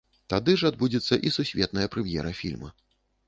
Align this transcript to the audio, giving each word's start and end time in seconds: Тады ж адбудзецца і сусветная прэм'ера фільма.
Тады 0.33 0.53
ж 0.59 0.71
адбудзецца 0.71 1.19
і 1.29 1.33
сусветная 1.37 1.85
прэм'ера 1.97 2.31
фільма. 2.41 2.73